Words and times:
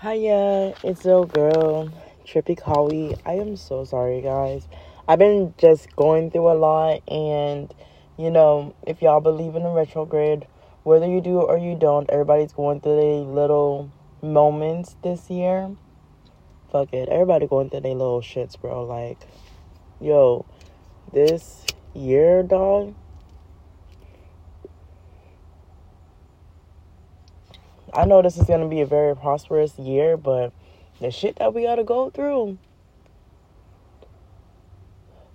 Hiya, 0.00 0.74
it's 0.84 1.04
little 1.04 1.26
girl, 1.26 1.88
Trippy 2.24 2.56
Kawi. 2.56 3.18
I 3.26 3.32
am 3.32 3.56
so 3.56 3.84
sorry, 3.84 4.20
guys. 4.20 4.68
I've 5.08 5.18
been 5.18 5.54
just 5.58 5.96
going 5.96 6.30
through 6.30 6.52
a 6.52 6.54
lot, 6.54 7.02
and 7.08 7.74
you 8.16 8.30
know, 8.30 8.76
if 8.86 9.02
y'all 9.02 9.18
believe 9.18 9.56
in 9.56 9.64
the 9.64 9.70
retrograde, 9.70 10.46
whether 10.84 11.04
you 11.04 11.20
do 11.20 11.40
or 11.40 11.58
you 11.58 11.74
don't, 11.76 12.08
everybody's 12.10 12.52
going 12.52 12.80
through 12.80 12.94
their 12.94 13.34
little 13.34 13.90
moments 14.22 14.94
this 15.02 15.30
year. 15.30 15.74
Fuck 16.70 16.92
it, 16.92 17.08
everybody 17.08 17.48
going 17.48 17.68
through 17.68 17.80
their 17.80 17.96
little 17.96 18.20
shits, 18.20 18.56
bro. 18.56 18.84
Like, 18.84 19.18
yo, 20.00 20.46
this 21.12 21.64
year, 21.92 22.44
dog. 22.44 22.94
I 27.98 28.04
know 28.04 28.22
this 28.22 28.38
is 28.38 28.44
going 28.44 28.60
to 28.60 28.68
be 28.68 28.80
a 28.80 28.86
very 28.86 29.16
prosperous 29.16 29.76
year, 29.76 30.16
but 30.16 30.52
the 31.00 31.10
shit 31.10 31.34
that 31.40 31.52
we 31.52 31.64
got 31.64 31.74
to 31.74 31.84
go 31.84 32.10
through. 32.10 32.56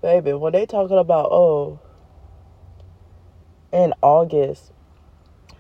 Baby, 0.02 0.32
when 0.32 0.54
they 0.54 0.66
talking 0.66 0.98
about, 0.98 1.30
oh, 1.30 1.82
in 3.74 3.94
August, 4.02 4.72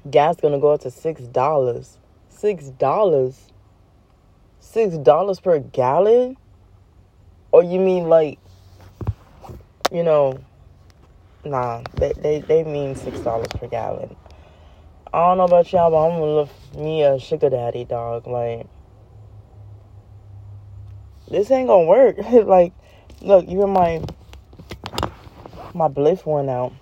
gas 0.10 0.38
going 0.38 0.54
to 0.54 0.62
go 0.62 0.72
up 0.72 0.80
to 0.84 0.88
$6. 0.88 1.30
$6. 1.30 3.52
$6 4.62 5.44
per 5.44 5.60
gallon? 5.60 6.38
Or 7.52 7.66
you 7.66 7.82
mean 7.82 8.08
like, 8.08 8.40
you 9.92 10.04
know, 10.04 10.40
nah, 11.44 11.84
they, 11.96 12.14
they, 12.14 12.40
they 12.40 12.64
mean 12.64 12.96
$6 12.96 13.60
per 13.60 13.68
gallon. 13.68 14.16
I 15.14 15.28
don't 15.28 15.38
know 15.38 15.44
about 15.44 15.72
y'all, 15.72 15.92
but 15.92 16.08
I'm 16.08 16.20
gonna 16.20 16.34
look 16.34 16.50
me 16.76 17.04
a 17.04 17.20
sugar 17.20 17.52
daddy 17.52 17.86
dog. 17.86 18.26
Like, 18.26 18.66
this 21.30 21.52
ain't 21.52 21.68
gonna 21.68 21.86
work. 21.86 22.18
like, 22.48 22.74
look, 23.22 23.46
even 23.46 23.70
my 23.70 24.02
my 25.76 25.88
bliff 25.88 26.26
went 26.26 26.50
out. 26.50 26.74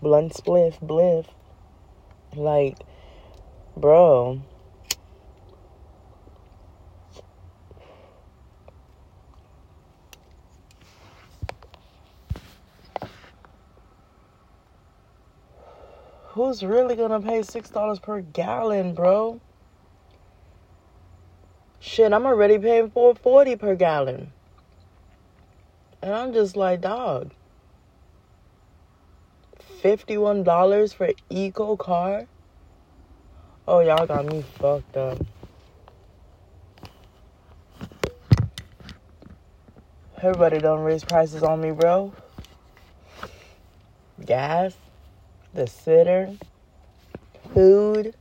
Blunt 0.00 0.34
spliff, 0.34 0.80
bliff. 0.80 1.26
Like, 2.36 2.78
bro. 3.76 4.40
Who's 16.34 16.64
really 16.64 16.96
gonna 16.96 17.20
pay 17.20 17.42
six 17.42 17.70
dollars 17.70 18.00
per 18.00 18.20
gallon, 18.20 18.92
bro? 18.92 19.40
Shit, 21.80 22.12
I'm 22.12 22.26
already 22.26 22.58
paying 22.58 22.90
four 22.90 23.14
forty 23.14 23.54
per 23.54 23.76
gallon. 23.76 24.32
And 26.02 26.12
I'm 26.12 26.32
just 26.32 26.56
like, 26.56 26.80
dog. 26.80 27.30
Fifty-one 29.80 30.42
dollars 30.42 30.92
for 30.92 31.10
eco 31.30 31.76
car? 31.76 32.26
Oh, 33.68 33.80
y'all 33.80 34.06
got 34.06 34.26
me 34.26 34.42
fucked 34.60 34.96
up. 34.96 35.18
Everybody 40.20 40.58
don't 40.58 40.80
raise 40.80 41.04
prices 41.04 41.42
on 41.42 41.60
me, 41.60 41.70
bro. 41.70 42.12
Gas 44.24 44.74
the 45.54 45.66
sitter, 45.68 46.32
food. 47.54 48.14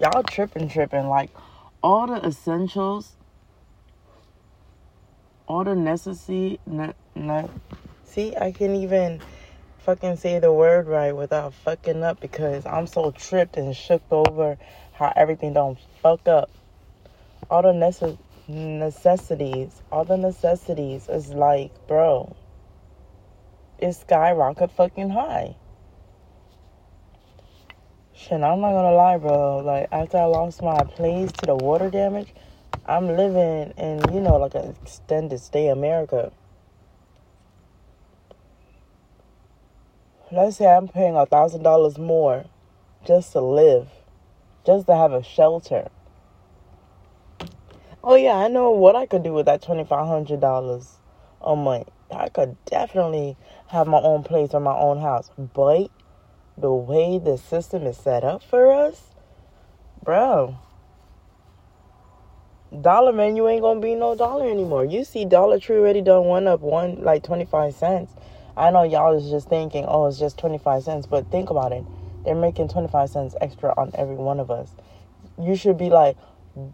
Y'all 0.00 0.22
tripping, 0.24 0.68
tripping. 0.68 1.08
Like 1.08 1.30
all 1.82 2.06
the 2.08 2.26
essentials, 2.26 3.12
all 5.46 5.64
the 5.64 5.74
necessity. 5.76 6.60
Ne- 6.66 6.94
ne- 7.14 7.48
See, 8.04 8.36
I 8.36 8.52
can't 8.52 8.74
even 8.76 9.20
fucking 9.78 10.16
say 10.16 10.38
the 10.38 10.52
word 10.52 10.86
right 10.86 11.16
without 11.16 11.54
fucking 11.54 12.02
up 12.04 12.20
because 12.20 12.66
I'm 12.66 12.86
so 12.86 13.10
tripped 13.12 13.56
and 13.56 13.76
shook 13.76 14.02
over 14.10 14.58
how 14.92 15.12
everything 15.16 15.54
don't 15.54 15.78
fuck 16.02 16.28
up. 16.28 16.50
All 17.50 17.62
the 17.62 17.72
necess- 17.72 18.18
necessities, 18.48 19.82
all 19.92 20.04
the 20.04 20.16
necessities 20.18 21.08
is 21.08 21.34
like, 21.34 21.72
bro, 21.88 22.36
it's 23.78 24.00
skyrocket 24.00 24.70
fucking 24.72 25.10
high. 25.10 25.56
Shit, 28.22 28.34
I'm 28.34 28.60
not 28.60 28.70
gonna 28.70 28.92
lie, 28.92 29.16
bro. 29.16 29.58
Like 29.58 29.88
after 29.90 30.16
I 30.16 30.26
lost 30.26 30.62
my 30.62 30.84
place 30.84 31.32
to 31.32 31.46
the 31.46 31.56
water 31.56 31.90
damage, 31.90 32.32
I'm 32.86 33.08
living 33.08 33.72
in 33.76 34.14
you 34.14 34.20
know 34.20 34.36
like 34.36 34.54
an 34.54 34.76
extended 34.80 35.40
stay 35.40 35.66
America. 35.66 36.30
Let's 40.30 40.58
say 40.58 40.66
I'm 40.66 40.86
paying 40.86 41.16
a 41.16 41.26
thousand 41.26 41.64
dollars 41.64 41.98
more 41.98 42.44
just 43.04 43.32
to 43.32 43.40
live, 43.40 43.88
just 44.64 44.86
to 44.86 44.94
have 44.94 45.12
a 45.12 45.24
shelter. 45.24 45.88
Oh 48.04 48.14
yeah, 48.14 48.36
I 48.36 48.46
know 48.46 48.70
what 48.70 48.94
I 48.94 49.06
could 49.06 49.24
do 49.24 49.32
with 49.32 49.46
that 49.46 49.62
twenty 49.62 49.82
five 49.84 50.06
hundred 50.06 50.40
dollars 50.40 51.00
a 51.40 51.56
month. 51.56 51.90
I 52.08 52.28
could 52.28 52.56
definitely 52.66 53.36
have 53.66 53.88
my 53.88 53.98
own 53.98 54.22
place 54.22 54.50
or 54.52 54.60
my 54.60 54.76
own 54.76 55.00
house, 55.00 55.28
but 55.36 55.90
the 56.58 56.72
way 56.72 57.18
the 57.18 57.38
system 57.38 57.86
is 57.86 57.96
set 57.96 58.24
up 58.24 58.42
for 58.42 58.72
us, 58.72 59.02
bro. 60.02 60.56
Dollar 62.80 63.12
menu 63.12 63.48
ain't 63.48 63.62
gonna 63.62 63.80
be 63.80 63.94
no 63.94 64.14
dollar 64.14 64.50
anymore. 64.50 64.84
You 64.84 65.04
see 65.04 65.24
Dollar 65.26 65.58
Tree 65.60 65.76
already 65.76 66.00
done 66.02 66.24
one 66.26 66.46
up 66.48 66.60
one 66.60 67.02
like 67.02 67.22
25 67.22 67.74
cents. 67.74 68.12
I 68.56 68.70
know 68.70 68.82
y'all 68.84 69.16
is 69.16 69.30
just 69.30 69.48
thinking, 69.48 69.84
oh, 69.88 70.06
it's 70.06 70.18
just 70.18 70.38
25 70.38 70.82
cents, 70.84 71.06
but 71.06 71.30
think 71.30 71.50
about 71.50 71.72
it. 71.72 71.84
They're 72.24 72.34
making 72.34 72.68
25 72.68 73.10
cents 73.10 73.34
extra 73.40 73.74
on 73.76 73.92
every 73.94 74.16
one 74.16 74.40
of 74.40 74.50
us. 74.50 74.70
You 75.40 75.56
should 75.56 75.78
be 75.78 75.90
like 75.90 76.16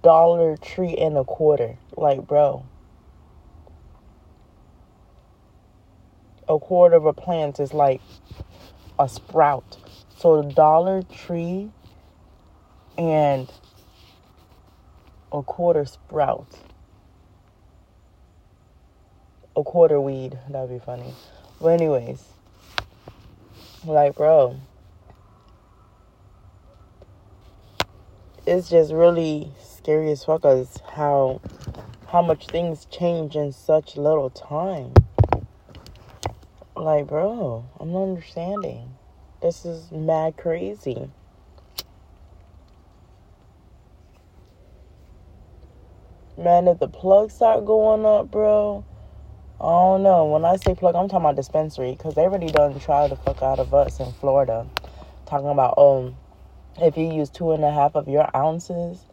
Dollar 0.02 0.56
Tree 0.56 0.96
and 0.96 1.16
a 1.16 1.24
quarter. 1.24 1.78
Like, 1.96 2.26
bro. 2.26 2.66
A 6.48 6.58
quarter 6.58 6.96
of 6.96 7.06
a 7.06 7.12
plant 7.12 7.60
is 7.60 7.74
like 7.74 8.00
a 8.98 9.08
sprout. 9.08 9.76
So 10.16 10.42
Dollar 10.42 11.02
Tree 11.02 11.70
and 12.96 13.50
a 15.32 15.42
quarter 15.42 15.84
sprout. 15.84 16.48
A 19.56 19.62
quarter 19.62 20.00
weed. 20.00 20.38
That'd 20.48 20.70
be 20.70 20.78
funny. 20.78 21.14
But 21.60 21.68
anyways. 21.68 22.24
Like 23.84 24.16
bro. 24.16 24.56
It's 28.46 28.70
just 28.70 28.92
really 28.92 29.52
scary 29.62 30.10
as 30.10 30.24
fuck 30.24 30.44
as 30.44 30.80
how 30.94 31.40
how 32.08 32.22
much 32.22 32.46
things 32.46 32.86
change 32.86 33.36
in 33.36 33.52
such 33.52 33.96
little 33.96 34.30
time. 34.30 34.94
Like, 36.78 37.08
bro, 37.08 37.64
I'm 37.80 37.90
not 37.90 38.04
understanding. 38.04 38.94
This 39.42 39.64
is 39.64 39.90
mad 39.90 40.36
crazy. 40.36 41.10
Man, 46.36 46.68
if 46.68 46.78
the 46.78 46.86
plugs 46.86 47.34
start 47.34 47.66
going 47.66 48.06
up, 48.06 48.30
bro, 48.30 48.84
I 49.60 49.64
don't 49.64 50.04
know. 50.04 50.26
When 50.26 50.44
I 50.44 50.54
say 50.54 50.76
plug, 50.76 50.94
I'm 50.94 51.08
talking 51.08 51.24
about 51.24 51.34
dispensary 51.34 51.96
because 51.96 52.14
they 52.14 52.22
already 52.22 52.52
done 52.52 52.78
try 52.78 53.08
the 53.08 53.16
fuck 53.16 53.42
out 53.42 53.58
of 53.58 53.74
us 53.74 53.98
in 53.98 54.12
Florida. 54.12 54.64
Talking 55.26 55.48
about, 55.48 55.76
um, 55.78 56.14
if 56.80 56.96
you 56.96 57.12
use 57.12 57.28
two 57.28 57.50
and 57.50 57.64
a 57.64 57.72
half 57.72 57.96
of 57.96 58.06
your 58.06 58.30
ounces, 58.36 59.04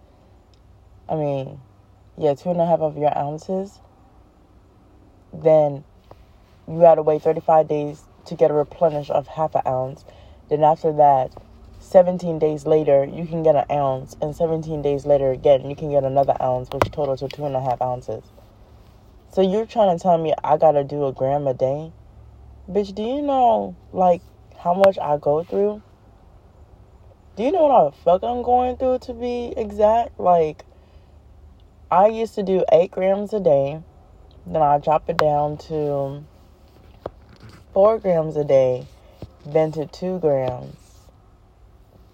I 1.10 1.16
mean, 1.16 1.60
yeah, 2.16 2.36
two 2.36 2.52
and 2.52 2.62
a 2.62 2.66
half 2.68 2.82
of 2.82 2.96
your 2.96 3.18
ounces, 3.18 3.80
then 5.34 5.84
you 6.68 6.80
got 6.80 6.96
to 6.96 7.02
wait 7.02 7.22
35 7.22 7.68
days 7.68 8.04
to 8.26 8.36
get 8.36 8.52
a 8.52 8.54
replenish 8.54 9.10
of 9.10 9.28
half 9.28 9.56
an 9.56 9.62
ounce. 9.68 10.04
Then 10.50 10.64
after 10.64 10.92
that, 10.94 11.32
17 11.80 12.40
days 12.40 12.66
later, 12.66 13.06
you 13.06 13.26
can 13.28 13.44
get 13.44 13.56
an 13.56 13.66
ounce. 13.72 14.16
And 14.22 14.36
17 14.36 14.82
days 14.82 15.06
later, 15.06 15.32
again, 15.32 15.70
you 15.70 15.76
can 15.76 15.92
get 15.92 16.04
another 16.04 16.36
ounce, 16.42 16.70
which 16.72 16.92
totals 16.92 17.20
to 17.20 17.28
two 17.28 17.46
and 17.46 17.56
a 17.56 17.62
half 17.62 17.82
ounces. 17.82 18.24
So 19.32 19.42
you're 19.42 19.66
trying 19.66 19.96
to 19.98 20.02
tell 20.02 20.18
me 20.18 20.34
I 20.44 20.58
got 20.58 20.72
to 20.72 20.84
do 20.84 21.06
a 21.06 21.12
gram 21.12 21.46
a 21.46 21.54
day? 21.54 21.92
Bitch, 22.70 22.96
do 22.96 23.04
you 23.04 23.22
know, 23.22 23.76
like, 23.94 24.22
how 24.58 24.74
much 24.74 24.98
I 24.98 25.18
go 25.18 25.44
through? 25.44 25.84
Do 27.36 27.44
you 27.44 27.52
know 27.52 27.66
what 27.68 27.92
the 27.92 27.98
fuck 28.02 28.24
I'm 28.24 28.42
going 28.42 28.78
through 28.78 29.00
to 29.00 29.14
be 29.14 29.54
exact? 29.56 30.20
Like, 30.20 30.66
I 31.92 32.08
used 32.08 32.34
to 32.36 32.44
do 32.44 32.64
8 32.72 32.90
grams 32.92 33.34
a 33.34 33.40
day. 33.40 33.84
Then 34.48 34.62
I 34.62 34.80
drop 34.80 35.10
it 35.10 35.18
down 35.18 35.58
to 35.70 36.24
four 37.76 38.00
grams 38.00 38.38
a 38.38 38.46
day, 38.46 38.88
then 39.46 39.70
to 39.70 39.86
two 39.86 40.18
grams, 40.20 40.78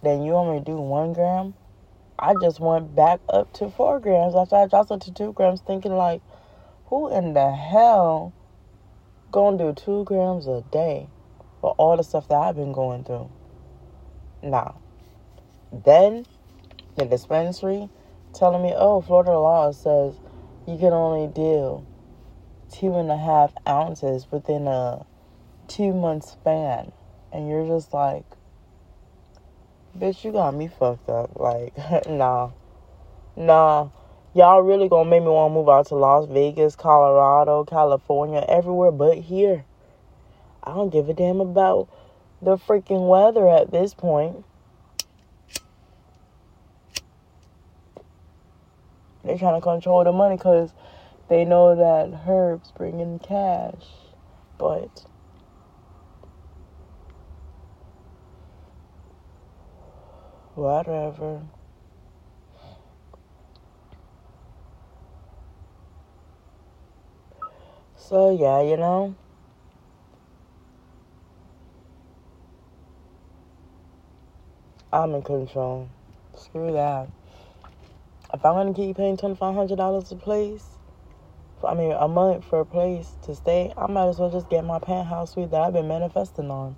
then 0.01 0.23
you 0.23 0.33
only 0.33 0.59
do 0.59 0.75
one 0.75 1.13
gram, 1.13 1.53
I 2.17 2.33
just 2.41 2.59
went 2.59 2.95
back 2.95 3.19
up 3.29 3.53
to 3.53 3.69
four 3.69 3.99
grams 3.99 4.33
after 4.33 4.55
I 4.55 4.65
dropped 4.65 4.89
it 4.89 5.01
to 5.01 5.13
two 5.13 5.33
grams, 5.33 5.61
thinking 5.61 5.91
like, 5.91 6.23
who 6.85 7.13
in 7.13 7.35
the 7.35 7.51
hell 7.51 8.33
gonna 9.31 9.59
do 9.59 9.71
two 9.71 10.03
grams 10.03 10.47
a 10.47 10.63
day 10.71 11.07
for 11.61 11.75
all 11.77 11.95
the 11.95 12.03
stuff 12.03 12.27
that 12.29 12.39
I've 12.39 12.55
been 12.55 12.73
going 12.73 13.03
through? 13.03 13.29
Nah. 14.41 14.71
Then 15.71 16.25
the 16.97 17.05
dispensary 17.05 17.87
telling 18.33 18.63
me, 18.63 18.73
oh, 18.75 19.01
Florida 19.01 19.37
law 19.37 19.71
says 19.71 20.15
you 20.67 20.79
can 20.79 20.91
only 20.91 21.31
deal 21.31 21.85
two 22.71 22.95
and 22.95 23.11
a 23.11 23.17
half 23.17 23.53
ounces 23.67 24.25
within 24.31 24.65
a 24.65 25.05
two 25.71 25.93
month 25.93 26.25
span. 26.25 26.91
And 27.31 27.47
you're 27.47 27.65
just 27.65 27.93
like, 27.93 28.25
bitch, 29.97 30.23
you 30.23 30.31
got 30.31 30.53
me 30.53 30.67
fucked 30.67 31.09
up. 31.09 31.31
Like, 31.35 31.73
nah. 32.07 32.51
Nah. 33.35 33.89
Y'all 34.33 34.61
really 34.61 34.87
gonna 34.87 35.09
make 35.09 35.21
me 35.21 35.29
wanna 35.29 35.53
move 35.53 35.67
out 35.67 35.87
to 35.87 35.95
Las 35.95 36.25
Vegas, 36.27 36.75
Colorado, 36.75 37.65
California, 37.65 38.45
everywhere 38.47 38.91
but 38.91 39.17
here. 39.17 39.65
I 40.63 40.73
don't 40.73 40.89
give 40.89 41.09
a 41.09 41.13
damn 41.13 41.41
about 41.41 41.89
the 42.41 42.55
freaking 42.55 43.09
weather 43.09 43.49
at 43.49 43.71
this 43.71 43.93
point. 43.93 44.45
They're 49.23 49.37
trying 49.37 49.59
to 49.59 49.61
control 49.61 50.03
the 50.03 50.11
money 50.11 50.37
because 50.37 50.71
they 51.29 51.45
know 51.45 51.75
that 51.75 52.21
herbs 52.27 52.71
bring 52.71 52.99
in 52.99 53.19
cash. 53.19 53.85
But 54.57 55.05
whatever. 60.61 61.41
So 67.97 68.31
yeah, 68.37 68.61
you 68.61 68.77
know. 68.77 69.15
I'm 74.93 75.13
in 75.15 75.21
control. 75.21 75.89
Screw 76.37 76.73
that 76.73 77.09
if 78.33 78.45
I'm 78.45 78.53
gonna 78.55 78.73
keep 78.73 78.97
paying 78.97 79.17
twenty 79.17 79.35
five 79.35 79.55
hundred 79.55 79.77
dollars 79.77 80.11
a 80.11 80.15
place, 80.15 80.77
I 81.65 81.73
mean 81.73 81.91
a 81.91 82.07
month 82.07 82.45
for 82.45 82.59
a 82.61 82.65
place 82.65 83.13
to 83.23 83.35
stay, 83.35 83.73
I 83.77 83.87
might 83.87 84.07
as 84.07 84.19
well 84.19 84.31
just 84.31 84.49
get 84.49 84.63
my 84.63 84.79
penthouse 84.79 85.33
suite 85.33 85.51
that 85.51 85.61
I've 85.61 85.73
been 85.73 85.87
manifesting 85.87 86.49
on. 86.49 86.77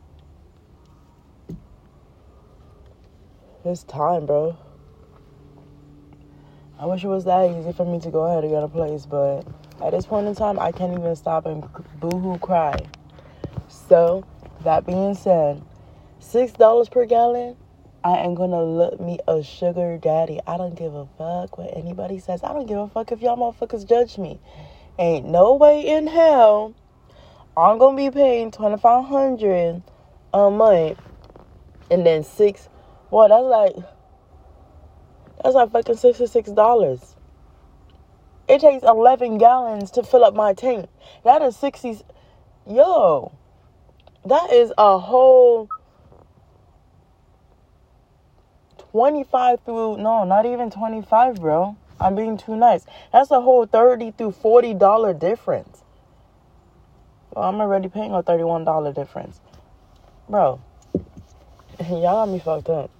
It's 3.65 3.83
time, 3.83 4.25
bro. 4.25 4.57
I 6.77 6.85
wish 6.85 7.03
it 7.03 7.07
was 7.07 7.23
that 7.25 7.49
easy 7.49 7.71
for 7.71 7.85
me 7.85 7.99
to 8.01 8.09
go 8.09 8.23
ahead 8.23 8.43
and 8.43 8.51
get 8.51 8.61
a 8.61 8.67
place, 8.67 9.05
but 9.05 9.45
at 9.81 9.91
this 9.91 10.05
point 10.05 10.27
in 10.27 10.35
time, 10.35 10.59
I 10.59 10.71
can't 10.71 10.97
even 10.97 11.15
stop 11.15 11.45
and 11.45 11.63
boo-hoo 11.99 12.39
cry. 12.39 12.77
So, 13.69 14.25
that 14.63 14.85
being 14.85 15.15
said, 15.15 15.61
six 16.19 16.51
dollars 16.51 16.89
per 16.89 17.05
gallon 17.05 17.55
I 18.05 18.17
am 18.17 18.35
gonna 18.35 18.61
look 18.61 18.99
me 18.99 19.19
a 19.29 19.41
sugar 19.41 19.97
daddy. 19.97 20.41
I 20.45 20.57
don't 20.57 20.75
give 20.75 20.93
a 20.93 21.05
fuck 21.17 21.57
what 21.57 21.69
anybody 21.73 22.19
says. 22.19 22.43
I 22.43 22.51
don't 22.51 22.65
give 22.65 22.79
a 22.79 22.89
fuck 22.89 23.13
if 23.13 23.21
y'all 23.21 23.37
motherfuckers 23.37 23.87
judge 23.87 24.17
me. 24.17 24.41
Ain't 24.99 25.25
no 25.25 25.55
way 25.55 25.87
in 25.87 26.07
hell 26.07 26.75
I'm 27.55 27.77
gonna 27.77 27.95
be 27.95 28.11
paying 28.11 28.51
twenty 28.51 28.77
five 28.77 29.05
hundred 29.05 29.81
a 30.33 30.51
month 30.51 30.99
and 31.89 32.05
then 32.05 32.25
six 32.25 32.67
what 33.13 33.27
that's 33.27 33.43
like 33.43 33.75
that's 35.43 35.55
like 35.55 35.71
fucking 35.71 35.97
sixty 35.97 36.25
six 36.25 36.49
dollars. 36.49 37.15
It 38.47 38.59
takes 38.59 38.83
eleven 38.83 39.37
gallons 39.37 39.91
to 39.91 40.03
fill 40.03 40.25
up 40.25 40.33
my 40.33 40.53
tank. 40.53 40.89
That 41.23 41.41
is 41.43 41.55
sixty 41.55 41.99
yo. 42.67 43.31
That 44.25 44.51
is 44.51 44.73
a 44.77 44.97
whole 44.97 45.69
25 48.91 49.59
through, 49.65 49.97
no, 49.97 50.23
not 50.23 50.45
even 50.45 50.69
25, 50.71 51.41
bro. 51.41 51.75
I'm 51.99 52.15
being 52.15 52.37
too 52.37 52.55
nice. 52.55 52.85
That's 53.11 53.31
a 53.31 53.41
whole 53.41 53.65
30 53.65 54.11
through 54.11 54.31
$40 54.31 55.19
difference. 55.19 55.83
Well, 57.31 57.49
I'm 57.49 57.59
already 57.59 57.89
paying 57.89 58.13
a 58.13 58.23
$31 58.23 58.93
difference. 58.93 59.41
Bro, 60.29 60.61
y'all 61.79 62.01
got 62.01 62.29
me 62.29 62.39
fucked 62.39 62.69
up. 62.69 62.91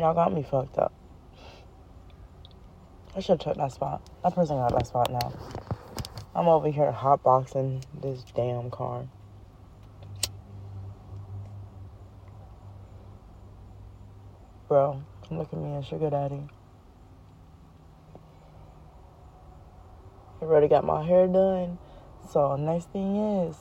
Y'all 0.00 0.14
got 0.14 0.32
me 0.32 0.42
fucked 0.42 0.78
up. 0.78 0.94
I 3.14 3.20
should 3.20 3.38
check 3.38 3.56
that 3.56 3.70
spot. 3.70 4.00
That 4.22 4.34
person 4.34 4.56
got 4.56 4.72
that 4.72 4.86
spot 4.86 5.12
now. 5.12 5.30
I'm 6.34 6.48
over 6.48 6.70
here 6.70 6.90
hotboxing 6.90 7.84
this 8.00 8.24
damn 8.34 8.70
car. 8.70 9.06
bro. 14.68 15.02
come 15.28 15.36
Look 15.36 15.52
at 15.52 15.58
me 15.58 15.76
a 15.76 15.82
sugar 15.82 16.08
daddy. 16.08 16.40
I 20.40 20.44
already 20.44 20.68
got 20.68 20.82
my 20.82 21.04
hair 21.04 21.26
done. 21.26 21.76
So 22.32 22.56
next 22.56 22.90
thing 22.90 23.16
is 23.16 23.56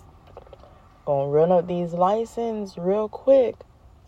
gonna 1.06 1.28
run 1.28 1.52
up 1.52 1.68
these 1.68 1.92
license 1.92 2.78
real 2.78 3.10
quick 3.10 3.56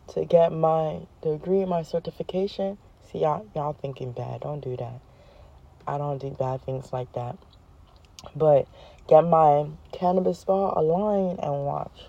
to 0.09 0.25
get 0.25 0.51
my 0.51 1.07
degree, 1.21 1.65
my 1.65 1.83
certification. 1.83 2.77
See 3.11 3.19
y'all 3.19 3.47
y'all 3.55 3.73
thinking 3.73 4.11
bad. 4.11 4.41
Don't 4.41 4.61
do 4.61 4.75
that. 4.77 5.01
I 5.87 5.97
don't 5.97 6.19
do 6.19 6.31
bad 6.31 6.63
things 6.63 6.91
like 6.93 7.11
that. 7.13 7.37
But 8.35 8.67
get 9.07 9.21
my 9.23 9.67
cannabis 9.91 10.39
spa 10.39 10.73
aligned 10.79 11.39
and 11.39 11.65
watch. 11.65 11.99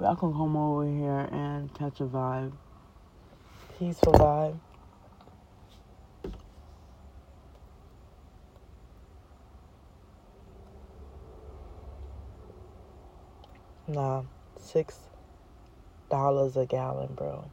Y'all 0.00 0.16
can 0.16 0.32
come 0.32 0.56
over 0.56 0.86
here 0.86 1.28
and 1.30 1.72
catch 1.74 2.00
a 2.00 2.04
vibe. 2.04 2.52
Peaceful 3.78 4.12
vibe. 4.14 4.60
Nah, 13.92 14.22
six 14.60 15.00
dollars 16.10 16.56
a 16.56 16.64
gallon, 16.64 17.12
bro. 17.14 17.50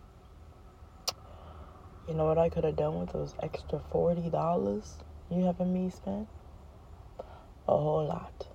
You 2.07 2.13
know 2.13 2.25
what 2.25 2.37
I 2.37 2.49
could 2.49 2.63
have 2.63 2.75
done 2.75 2.99
with 2.99 3.11
those 3.11 3.33
extra 3.41 3.81
forty 3.91 4.29
dollars 4.29 4.97
you 5.31 5.45
having 5.45 5.73
me 5.73 5.89
spend? 5.89 6.27
A 7.67 7.75
whole 7.75 8.05
lot. 8.05 8.45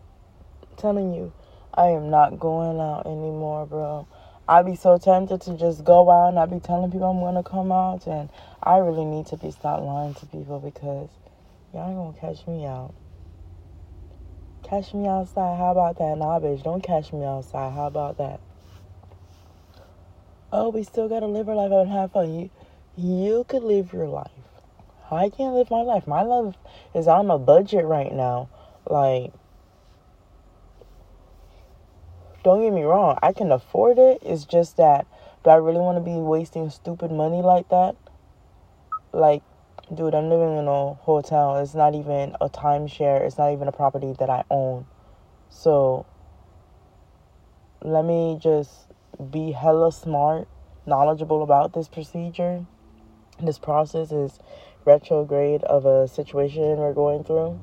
I'm 0.70 0.76
telling 0.76 1.12
you, 1.12 1.32
I 1.74 1.88
am 1.88 2.08
not 2.08 2.38
going 2.38 2.78
out 2.78 3.04
anymore, 3.06 3.66
bro. 3.66 4.06
I'd 4.48 4.66
be 4.66 4.76
so 4.76 4.96
tempted 4.96 5.40
to 5.40 5.58
just 5.58 5.82
go 5.82 6.08
out 6.08 6.28
and 6.28 6.38
I'd 6.38 6.50
be 6.50 6.60
telling 6.60 6.92
people 6.92 7.10
I'm 7.10 7.18
gonna 7.18 7.42
come 7.42 7.72
out 7.72 8.06
and 8.06 8.28
I 8.62 8.76
really 8.76 9.04
need 9.04 9.26
to 9.26 9.36
be 9.36 9.50
stop 9.50 9.82
lying 9.82 10.14
to 10.14 10.26
people 10.26 10.60
because 10.60 11.10
y'all 11.74 11.88
ain't 11.88 11.96
gonna 11.96 12.34
catch 12.34 12.46
me 12.46 12.64
out. 12.64 12.94
Catch 14.72 14.94
me 14.94 15.06
outside, 15.06 15.58
how 15.58 15.72
about 15.72 15.98
that? 15.98 16.16
Nah 16.16 16.40
bitch, 16.40 16.62
don't 16.62 16.82
catch 16.82 17.12
me 17.12 17.26
outside, 17.26 17.74
how 17.74 17.88
about 17.88 18.16
that? 18.16 18.40
Oh, 20.50 20.70
we 20.70 20.82
still 20.82 21.10
gotta 21.10 21.26
live 21.26 21.46
our 21.50 21.54
life 21.54 21.70
and 21.70 21.90
have 21.90 22.12
fun. 22.12 22.32
You 22.32 22.50
you 22.96 23.44
could 23.46 23.64
live 23.64 23.92
your 23.92 24.08
life. 24.08 24.30
I 25.10 25.28
can't 25.28 25.52
live 25.52 25.70
my 25.70 25.82
life. 25.82 26.06
My 26.06 26.22
life 26.22 26.54
is 26.94 27.06
on 27.06 27.30
a 27.30 27.36
budget 27.36 27.84
right 27.84 28.14
now. 28.14 28.48
Like 28.88 29.34
don't 32.42 32.62
get 32.62 32.72
me 32.72 32.84
wrong, 32.84 33.18
I 33.22 33.34
can 33.34 33.52
afford 33.52 33.98
it. 33.98 34.20
It's 34.22 34.46
just 34.46 34.78
that 34.78 35.06
do 35.44 35.50
I 35.50 35.56
really 35.56 35.80
want 35.80 35.98
to 35.98 36.02
be 36.02 36.16
wasting 36.16 36.70
stupid 36.70 37.12
money 37.12 37.42
like 37.42 37.68
that? 37.68 37.94
Like, 39.12 39.42
dude, 39.94 40.14
I'm 40.14 40.28
living 40.28 40.56
in 40.56 40.66
a 40.68 40.94
hotel. 40.94 41.56
It's 41.58 41.74
not 41.74 41.94
even 41.94 42.36
a 42.40 42.48
timeshare. 42.48 43.20
It's 43.20 43.38
not 43.38 43.52
even 43.52 43.68
a 43.68 43.72
property 43.72 44.14
that 44.18 44.30
I 44.30 44.44
own. 44.50 44.86
So, 45.50 46.06
let 47.82 48.04
me 48.04 48.38
just 48.40 48.86
be 49.30 49.52
hella 49.52 49.92
smart, 49.92 50.48
knowledgeable 50.86 51.42
about 51.42 51.72
this 51.74 51.88
procedure. 51.88 52.66
This 53.42 53.58
process 53.58 54.12
is 54.12 54.38
retrograde 54.84 55.62
of 55.64 55.86
a 55.86 56.08
situation 56.08 56.78
we're 56.78 56.94
going 56.94 57.24
through. 57.24 57.60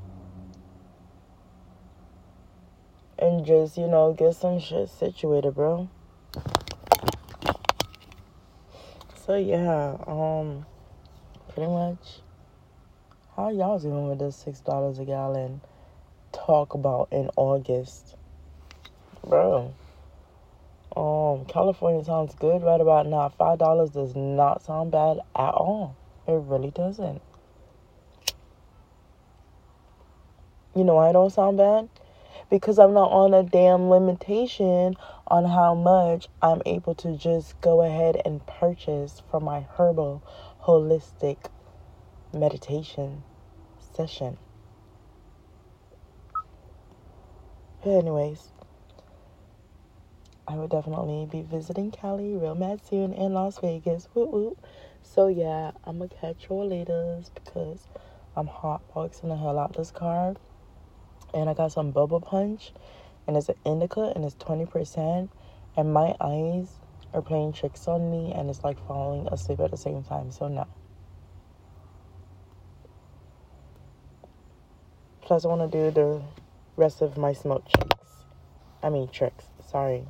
and 3.20 3.46
just, 3.46 3.78
you 3.78 3.88
know, 3.88 4.14
get 4.14 4.34
some 4.36 4.60
shit 4.60 4.90
situated, 4.90 5.54
bro. 5.54 5.90
So 9.26 9.36
yeah, 9.36 9.98
um 10.08 10.66
pretty 11.50 11.70
much 11.72 12.22
how 13.36 13.50
y'all 13.50 13.80
doing 13.80 14.10
with 14.10 14.20
this 14.20 14.36
six 14.36 14.60
dollars 14.60 15.00
a 15.00 15.06
gallon 15.06 15.62
talk 16.32 16.74
about 16.74 17.08
in 17.12 17.30
August? 17.36 18.16
Bro. 19.26 19.74
Um, 20.96 21.46
California 21.46 22.04
sounds 22.04 22.36
good 22.36 22.62
right 22.64 22.82
about 22.82 23.08
now. 23.08 23.30
Five 23.30 23.60
dollars 23.60 23.92
does 23.92 24.16
not 24.16 24.64
sound 24.64 24.92
bad 24.92 25.20
at 25.36 25.54
all. 25.54 25.96
It 26.28 26.34
really 26.34 26.72
doesn't. 26.72 27.22
You 30.76 30.84
know 30.84 31.02
it 31.02 31.14
don't 31.14 31.32
sound 31.32 31.58
bad? 31.58 31.90
Because 32.50 32.78
I'm 32.78 32.94
not 32.94 33.12
on 33.12 33.34
a 33.34 33.44
damn 33.44 33.90
limitation 33.90 34.96
on 35.28 35.46
how 35.46 35.76
much 35.76 36.28
I'm 36.42 36.62
able 36.66 36.96
to 36.96 37.16
just 37.16 37.60
go 37.62 37.82
ahead 37.82 38.22
and 38.26 38.46
purchase 38.46 39.22
for 39.30 39.40
my 39.40 39.66
herbal 39.78 40.24
holistic 40.70 41.38
meditation 42.32 43.24
session. 43.80 44.38
Anyways, 47.84 48.52
I 50.48 50.54
would 50.58 50.70
definitely 50.70 51.26
be 51.26 51.42
visiting 51.42 51.90
Cali 51.90 52.36
real 52.36 52.54
mad 52.54 52.86
soon 52.86 53.14
in 53.14 53.34
Las 53.34 53.58
Vegas. 53.58 54.10
Woo 54.14 54.28
woo. 54.28 54.58
So 55.02 55.26
yeah, 55.26 55.72
I'm 55.86 55.98
gonna 55.98 56.10
catch 56.10 56.50
y'all 56.50 56.68
later 56.68 57.20
because 57.34 57.88
I'm 58.36 58.48
hotboxing 58.48 59.30
the 59.30 59.38
hell 59.38 59.58
out 59.58 59.76
this 59.76 59.90
car. 59.90 60.36
And 61.34 61.50
I 61.50 61.56
got 61.56 61.72
some 61.72 61.92
Bubba 61.92 62.24
Punch 62.24 62.74
and 63.28 63.36
it's 63.36 63.50
an 63.50 63.56
indica 63.66 64.14
and 64.16 64.24
it's 64.24 64.36
20% 64.36 65.30
and 65.76 65.94
my 65.94 66.16
eyes 66.22 66.80
are 67.14 67.22
playing 67.22 67.54
tricks 67.54 67.88
on 67.88 68.12
me 68.12 68.34
and 68.34 68.50
it's 68.50 68.64
like 68.64 68.78
falling 68.88 69.28
asleep 69.32 69.60
at 69.60 69.72
the 69.72 69.78
same 69.78 70.04
time. 70.04 70.32
So 70.32 70.48
no. 70.48 70.68
Plus 75.22 75.46
I 75.46 75.48
want 75.48 75.72
to 75.72 75.78
do 75.78 75.92
the 75.92 76.22
rest 76.76 77.02
of 77.02 77.18
my 77.18 77.34
smoke 77.34 77.68
tricks. 77.70 78.08
I 78.82 78.90
mean 78.90 79.08
tricks. 79.10 79.46
Sorry. 79.70 80.04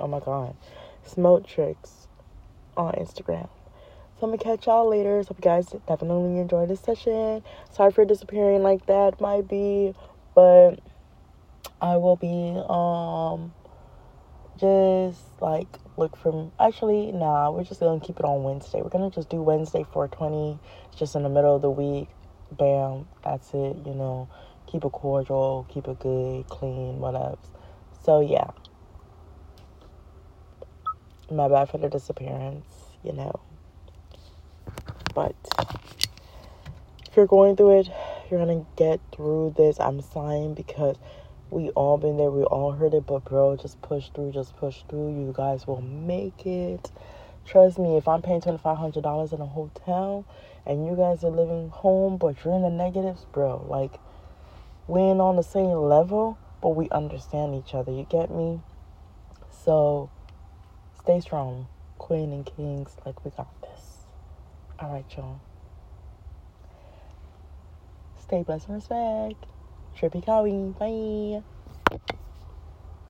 Oh 0.00 0.06
my 0.06 0.20
god. 0.20 0.56
Smoke 1.04 1.46
tricks 1.46 2.08
on 2.76 2.94
Instagram. 2.94 3.48
So 4.18 4.26
I'm 4.26 4.30
gonna 4.30 4.38
catch 4.38 4.66
y'all 4.66 4.88
later. 4.88 5.22
So 5.22 5.28
hope 5.28 5.38
you 5.38 5.42
guys 5.42 5.74
definitely 5.86 6.38
enjoyed 6.38 6.68
this 6.68 6.80
session. 6.80 7.42
Sorry 7.72 7.90
for 7.90 8.04
disappearing 8.04 8.62
like 8.62 8.86
that, 8.86 9.20
might 9.20 9.48
be, 9.48 9.94
but 10.34 10.78
I 11.80 11.96
will 11.96 12.16
be 12.16 12.56
um 12.68 13.52
just 14.58 15.20
like 15.40 15.68
look 15.96 16.16
from 16.16 16.52
actually 16.60 17.12
nah 17.12 17.50
we're 17.50 17.64
just 17.64 17.80
gonna 17.80 18.00
keep 18.00 18.18
it 18.18 18.24
on 18.24 18.42
wednesday. 18.42 18.80
We're 18.82 18.90
gonna 18.90 19.10
just 19.10 19.28
do 19.28 19.42
wednesday 19.42 19.84
420 19.92 20.58
it's 20.88 20.98
just 20.98 21.16
in 21.16 21.22
the 21.22 21.28
middle 21.28 21.56
of 21.56 21.62
the 21.62 21.70
week. 21.70 22.08
Bam 22.52 23.06
that's 23.24 23.48
it 23.54 23.76
you 23.84 23.94
know. 23.94 24.28
Keep 24.66 24.84
it 24.84 24.92
cordial 24.92 25.66
keep 25.68 25.88
it 25.88 25.98
good 25.98 26.48
clean 26.48 26.98
whatever. 26.98 27.38
So 28.02 28.20
yeah. 28.20 28.50
My 31.30 31.48
bad 31.48 31.70
for 31.70 31.78
the 31.78 31.88
disappearance 31.88 32.66
you 33.02 33.12
know. 33.12 33.40
But 35.14 35.34
if 37.08 37.16
you're 37.16 37.26
going 37.26 37.56
through 37.56 37.80
it 37.80 37.88
you're 38.30 38.44
gonna 38.44 38.64
get 38.76 39.00
through 39.12 39.54
this. 39.56 39.78
I'm 39.78 40.00
sighing 40.00 40.54
because 40.54 40.96
we 41.54 41.70
all 41.70 41.98
been 41.98 42.16
there. 42.16 42.32
We 42.32 42.42
all 42.42 42.72
heard 42.72 42.94
it. 42.94 43.06
But 43.06 43.24
bro, 43.24 43.56
just 43.56 43.80
push 43.80 44.08
through. 44.12 44.32
Just 44.32 44.56
push 44.56 44.82
through. 44.88 45.10
You 45.10 45.32
guys 45.34 45.66
will 45.66 45.80
make 45.80 46.44
it. 46.44 46.90
Trust 47.46 47.78
me. 47.78 47.96
If 47.96 48.08
I'm 48.08 48.22
paying 48.22 48.40
twenty 48.40 48.58
five 48.58 48.76
hundred 48.76 49.04
dollars 49.04 49.32
in 49.32 49.40
a 49.40 49.46
hotel, 49.46 50.26
and 50.66 50.84
you 50.84 50.96
guys 50.96 51.22
are 51.22 51.30
living 51.30 51.70
home, 51.70 52.16
but 52.16 52.44
you're 52.44 52.54
in 52.54 52.62
the 52.62 52.70
negatives, 52.70 53.24
bro. 53.32 53.64
Like 53.68 54.00
we 54.88 55.00
ain't 55.00 55.20
on 55.20 55.36
the 55.36 55.42
same 55.42 55.76
level, 55.76 56.38
but 56.60 56.70
we 56.70 56.90
understand 56.90 57.54
each 57.54 57.72
other. 57.72 57.92
You 57.92 58.06
get 58.10 58.30
me? 58.30 58.60
So 59.64 60.10
stay 61.00 61.20
strong, 61.20 61.68
queen 61.98 62.32
and 62.32 62.44
kings. 62.44 62.96
Like 63.06 63.24
we 63.24 63.30
got 63.30 63.48
this. 63.62 64.06
All 64.80 64.92
right, 64.92 65.06
y'all. 65.16 65.40
Stay 68.18 68.42
blessed 68.42 68.66
and 68.66 68.74
respect. 68.74 69.53
Should. 69.94 70.14